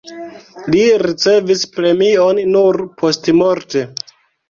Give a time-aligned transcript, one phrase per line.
[0.75, 3.89] Li ricevis premion nur postmorte.